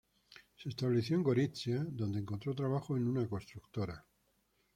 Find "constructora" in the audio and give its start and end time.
3.29-4.03